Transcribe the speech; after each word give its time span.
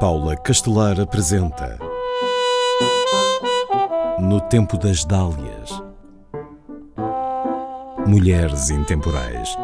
Paula 0.00 0.34
Castelar 0.34 0.98
apresenta 0.98 1.78
No 4.18 4.40
Tempo 4.40 4.78
das 4.78 5.04
Dálias 5.04 5.70
Mulheres 8.06 8.70
Intemporais. 8.70 9.54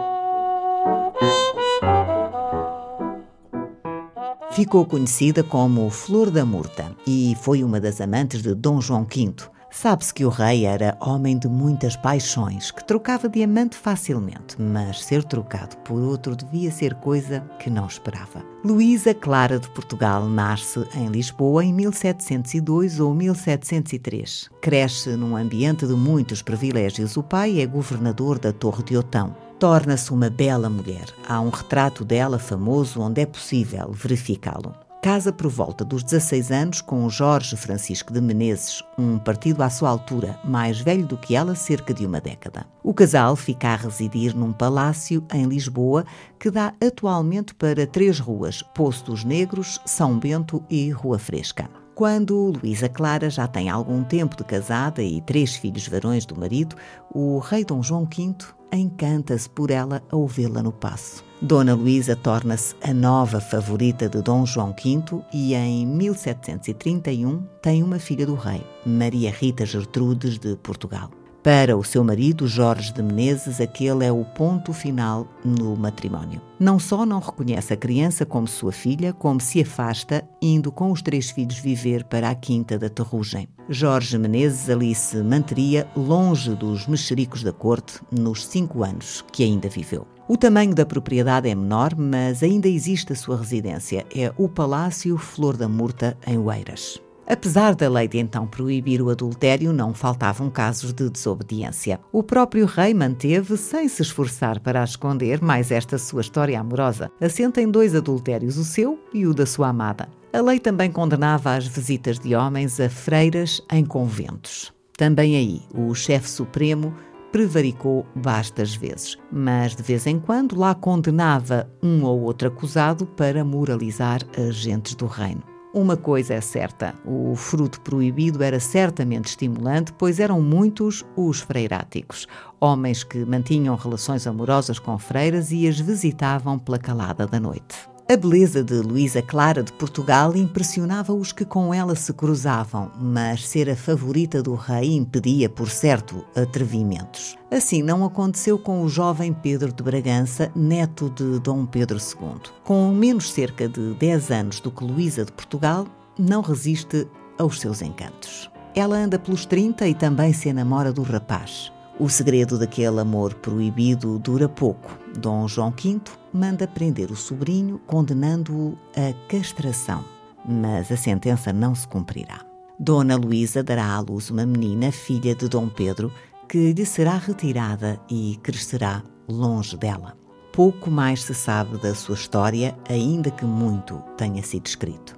Ficou 4.50 4.84
conhecida 4.84 5.42
como 5.42 5.88
Flor 5.88 6.30
da 6.30 6.44
Murta 6.44 6.94
e 7.06 7.34
foi 7.40 7.64
uma 7.64 7.80
das 7.80 7.98
amantes 8.02 8.42
de 8.42 8.54
Dom 8.54 8.78
João 8.78 9.04
V, 9.04 9.34
Sabe-se 9.76 10.14
que 10.14 10.24
o 10.24 10.30
rei 10.30 10.64
era 10.64 10.96
homem 11.02 11.38
de 11.38 11.46
muitas 11.46 11.96
paixões, 11.96 12.70
que 12.70 12.82
trocava 12.82 13.28
diamante 13.28 13.76
facilmente, 13.76 14.56
mas 14.58 15.04
ser 15.04 15.22
trocado 15.22 15.76
por 15.84 16.00
outro 16.00 16.34
devia 16.34 16.70
ser 16.70 16.94
coisa 16.94 17.40
que 17.58 17.68
não 17.68 17.86
esperava. 17.86 18.42
Luísa 18.64 19.12
Clara 19.12 19.58
de 19.58 19.68
Portugal 19.68 20.26
nasce 20.30 20.82
em 20.94 21.08
Lisboa 21.08 21.62
em 21.62 21.74
1702 21.74 23.00
ou 23.00 23.14
1703. 23.14 24.48
Cresce 24.62 25.10
num 25.10 25.36
ambiente 25.36 25.86
de 25.86 25.92
muitos 25.92 26.40
privilégios. 26.40 27.18
O 27.18 27.22
pai 27.22 27.60
é 27.60 27.66
governador 27.66 28.38
da 28.38 28.54
Torre 28.54 28.82
de 28.82 28.96
Otão. 28.96 29.36
Torna-se 29.58 30.10
uma 30.10 30.30
bela 30.30 30.70
mulher. 30.70 31.04
Há 31.28 31.38
um 31.38 31.50
retrato 31.50 32.02
dela 32.02 32.38
famoso 32.38 33.02
onde 33.02 33.20
é 33.20 33.26
possível 33.26 33.92
verificá-lo 33.92 34.85
casa 35.06 35.32
por 35.32 35.46
volta 35.46 35.84
dos 35.84 36.02
16 36.02 36.50
anos 36.50 36.80
com 36.80 37.08
Jorge 37.08 37.56
Francisco 37.56 38.12
de 38.12 38.20
Menezes, 38.20 38.82
um 38.98 39.20
partido 39.20 39.62
à 39.62 39.70
sua 39.70 39.88
altura, 39.88 40.36
mais 40.42 40.80
velho 40.80 41.06
do 41.06 41.16
que 41.16 41.36
ela, 41.36 41.54
cerca 41.54 41.94
de 41.94 42.04
uma 42.04 42.20
década. 42.20 42.66
O 42.82 42.92
casal 42.92 43.36
fica 43.36 43.68
a 43.68 43.76
residir 43.76 44.36
num 44.36 44.52
palácio 44.52 45.24
em 45.32 45.44
Lisboa 45.44 46.04
que 46.40 46.50
dá 46.50 46.74
atualmente 46.84 47.54
para 47.54 47.86
três 47.86 48.18
ruas: 48.18 48.62
Poço 48.74 49.04
dos 49.04 49.22
Negros, 49.22 49.80
São 49.86 50.18
Bento 50.18 50.60
e 50.68 50.90
Rua 50.90 51.20
Fresca. 51.20 51.70
Quando 51.94 52.52
Luísa 52.60 52.88
Clara 52.88 53.30
já 53.30 53.46
tem 53.46 53.70
algum 53.70 54.02
tempo 54.02 54.36
de 54.36 54.42
casada 54.42 55.04
e 55.04 55.20
três 55.20 55.54
filhos 55.54 55.86
varões 55.86 56.26
do 56.26 56.36
marido, 56.36 56.74
o 57.14 57.38
rei 57.38 57.64
Dom 57.64 57.80
João 57.80 58.04
V 58.04 58.34
encanta-se 58.72 59.48
por 59.48 59.70
ela 59.70 60.02
ao 60.10 60.26
vê-la 60.26 60.62
no 60.62 60.72
passo. 60.72 61.24
Dona 61.40 61.74
Luísa 61.74 62.16
torna-se 62.16 62.74
a 62.82 62.94
nova 62.94 63.40
favorita 63.40 64.08
de 64.08 64.22
Dom 64.22 64.46
João 64.46 64.74
V 64.74 65.22
e 65.32 65.54
em 65.54 65.86
1731 65.86 67.42
tem 67.60 67.82
uma 67.82 67.98
filha 67.98 68.24
do 68.24 68.34
rei, 68.34 68.64
Maria 68.86 69.30
Rita 69.30 69.66
Gertrudes 69.66 70.38
de 70.38 70.56
Portugal. 70.56 71.10
Para 71.46 71.76
o 71.76 71.84
seu 71.84 72.02
marido, 72.02 72.48
Jorge 72.48 72.92
de 72.92 73.00
Menezes, 73.00 73.60
aquele 73.60 74.04
é 74.04 74.10
o 74.10 74.24
ponto 74.24 74.72
final 74.72 75.28
no 75.44 75.76
matrimónio. 75.76 76.42
Não 76.58 76.76
só 76.76 77.06
não 77.06 77.20
reconhece 77.20 77.72
a 77.72 77.76
criança 77.76 78.26
como 78.26 78.48
sua 78.48 78.72
filha, 78.72 79.12
como 79.12 79.40
se 79.40 79.62
afasta, 79.62 80.28
indo 80.42 80.72
com 80.72 80.90
os 80.90 81.00
três 81.00 81.30
filhos 81.30 81.56
viver 81.56 82.02
para 82.02 82.30
a 82.30 82.34
Quinta 82.34 82.76
da 82.76 82.88
Terrugem. 82.88 83.46
Jorge 83.68 84.18
Menezes 84.18 84.68
ali 84.68 84.92
se 84.92 85.18
manteria 85.18 85.86
longe 85.96 86.52
dos 86.52 86.88
mexericos 86.88 87.44
da 87.44 87.52
corte 87.52 88.00
nos 88.10 88.44
cinco 88.44 88.82
anos 88.82 89.24
que 89.30 89.44
ainda 89.44 89.68
viveu. 89.68 90.04
O 90.26 90.36
tamanho 90.36 90.74
da 90.74 90.84
propriedade 90.84 91.48
é 91.48 91.54
menor, 91.54 91.94
mas 91.96 92.42
ainda 92.42 92.66
existe 92.66 93.12
a 93.12 93.16
sua 93.16 93.36
residência. 93.36 94.04
É 94.12 94.32
o 94.36 94.48
Palácio 94.48 95.16
Flor 95.16 95.56
da 95.56 95.68
Murta, 95.68 96.18
em 96.26 96.38
Oeiras. 96.38 97.00
Apesar 97.28 97.74
da 97.74 97.88
lei 97.88 98.06
de 98.06 98.18
então 98.18 98.46
proibir 98.46 99.02
o 99.02 99.10
adultério, 99.10 99.72
não 99.72 99.92
faltavam 99.92 100.48
casos 100.48 100.92
de 100.92 101.10
desobediência. 101.10 101.98
O 102.12 102.22
próprio 102.22 102.66
rei 102.66 102.94
manteve, 102.94 103.56
sem 103.56 103.88
se 103.88 104.02
esforçar 104.02 104.60
para 104.60 104.84
esconder, 104.84 105.42
mais 105.42 105.72
esta 105.72 105.98
sua 105.98 106.20
história 106.20 106.60
amorosa. 106.60 107.10
Assenta 107.20 107.60
em 107.60 107.68
dois 107.68 107.94
adultérios, 107.94 108.56
o 108.56 108.64
seu 108.64 108.98
e 109.12 109.26
o 109.26 109.34
da 109.34 109.44
sua 109.44 109.68
amada. 109.68 110.08
A 110.32 110.40
lei 110.40 110.60
também 110.60 110.90
condenava 110.90 111.54
as 111.54 111.66
visitas 111.66 112.18
de 112.18 112.34
homens 112.36 112.78
a 112.78 112.88
freiras 112.88 113.60
em 113.72 113.84
conventos. 113.84 114.72
Também 114.96 115.36
aí, 115.36 115.62
o 115.74 115.94
chefe 115.94 116.28
supremo 116.28 116.94
prevaricou 117.32 118.06
bastas 118.14 118.74
vezes, 118.74 119.18
mas 119.32 119.74
de 119.74 119.82
vez 119.82 120.06
em 120.06 120.18
quando 120.18 120.58
lá 120.58 120.74
condenava 120.74 121.68
um 121.82 122.04
ou 122.04 122.22
outro 122.22 122.48
acusado 122.48 123.04
para 123.04 123.44
moralizar 123.44 124.20
as 124.38 124.54
gentes 124.54 124.94
do 124.94 125.06
reino. 125.06 125.55
Uma 125.76 125.94
coisa 125.94 126.32
é 126.32 126.40
certa: 126.40 126.94
o 127.04 127.36
fruto 127.36 127.82
proibido 127.82 128.42
era 128.42 128.58
certamente 128.58 129.26
estimulante, 129.26 129.92
pois 129.92 130.18
eram 130.18 130.40
muitos 130.40 131.04
os 131.14 131.40
freiráticos, 131.40 132.26
homens 132.58 133.04
que 133.04 133.26
mantinham 133.26 133.76
relações 133.76 134.26
amorosas 134.26 134.78
com 134.78 134.98
freiras 134.98 135.52
e 135.52 135.68
as 135.68 135.78
visitavam 135.78 136.58
pela 136.58 136.78
calada 136.78 137.26
da 137.26 137.38
noite. 137.38 137.95
A 138.08 138.16
beleza 138.16 138.62
de 138.62 138.74
Luísa 138.74 139.20
Clara 139.20 139.64
de 139.64 139.72
Portugal 139.72 140.36
impressionava 140.36 141.12
os 141.12 141.32
que 141.32 141.44
com 141.44 141.74
ela 141.74 141.96
se 141.96 142.12
cruzavam, 142.12 142.88
mas 143.00 143.48
ser 143.48 143.68
a 143.68 143.74
favorita 143.74 144.40
do 144.40 144.54
rei 144.54 144.94
impedia, 144.94 145.48
por 145.48 145.68
certo, 145.68 146.24
atrevimentos. 146.36 147.36
Assim 147.50 147.82
não 147.82 148.04
aconteceu 148.04 148.60
com 148.60 148.82
o 148.82 148.88
jovem 148.88 149.32
Pedro 149.32 149.72
de 149.72 149.82
Bragança, 149.82 150.52
neto 150.54 151.10
de 151.10 151.40
Dom 151.40 151.66
Pedro 151.66 151.98
II. 151.98 152.52
Com 152.62 152.94
menos 152.94 153.32
cerca 153.32 153.68
de 153.68 153.94
10 153.94 154.30
anos 154.30 154.60
do 154.60 154.70
que 154.70 154.84
Luísa 154.84 155.24
de 155.24 155.32
Portugal, 155.32 155.84
não 156.16 156.42
resiste 156.42 157.08
aos 157.36 157.58
seus 157.58 157.82
encantos. 157.82 158.48
Ela 158.72 158.98
anda 158.98 159.18
pelos 159.18 159.44
30 159.44 159.88
e 159.88 159.94
também 159.94 160.32
se 160.32 160.48
enamora 160.48 160.92
do 160.92 161.02
rapaz. 161.02 161.72
O 161.98 162.10
segredo 162.10 162.58
daquele 162.58 163.00
amor 163.00 163.32
proibido 163.34 164.18
dura 164.18 164.48
pouco. 164.48 164.98
Dom 165.18 165.48
João 165.48 165.70
V 165.70 165.98
manda 166.30 166.68
prender 166.68 167.10
o 167.10 167.16
sobrinho, 167.16 167.80
condenando-o 167.86 168.76
à 168.94 169.14
castração. 169.28 170.04
Mas 170.46 170.92
a 170.92 170.96
sentença 170.96 171.54
não 171.54 171.74
se 171.74 171.88
cumprirá. 171.88 172.40
Dona 172.78 173.16
Luísa 173.16 173.62
dará 173.62 173.94
à 173.94 174.00
luz 174.00 174.30
uma 174.30 174.44
menina, 174.44 174.92
filha 174.92 175.34
de 175.34 175.48
Dom 175.48 175.68
Pedro, 175.70 176.12
que 176.46 176.74
lhe 176.74 176.84
será 176.84 177.16
retirada 177.16 177.98
e 178.10 178.38
crescerá 178.42 179.02
longe 179.26 179.74
dela. 179.78 180.14
Pouco 180.52 180.90
mais 180.90 181.22
se 181.22 181.34
sabe 181.34 181.78
da 181.78 181.94
sua 181.94 182.14
história, 182.14 182.76
ainda 182.90 183.30
que 183.30 183.46
muito 183.46 184.02
tenha 184.18 184.42
sido 184.42 184.66
escrito. 184.66 185.16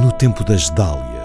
No 0.00 0.12
tempo 0.12 0.44
das 0.44 0.70
Dálias 0.70 1.15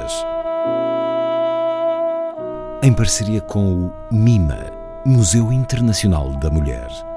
em 2.83 2.91
parceria 2.91 3.39
com 3.41 3.85
o 3.85 3.93
MIMA, 4.11 4.71
Museu 5.05 5.51
Internacional 5.51 6.31
da 6.31 6.49
Mulher. 6.49 7.10